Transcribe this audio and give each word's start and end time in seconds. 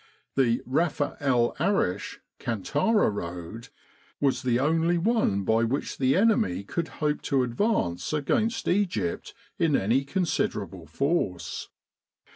The 0.33 0.63
Rafa 0.65 1.15
El 1.19 1.55
Arish 1.59 2.21
Kantara 2.39 3.07
road 3.11 3.69
was 4.19 4.41
the 4.41 4.59
only 4.59 4.97
one 4.97 5.43
by 5.43 5.63
which 5.63 5.99
the 5.99 6.15
enemy 6.17 6.63
could 6.63 6.87
hope 7.05 7.21
to 7.29 7.43
advance 7.43 8.11
against 8.11 8.67
Egypt 8.67 9.35
in 9.59 9.75
any 9.75 10.03
considerable 10.03 10.87
force. 10.87 11.69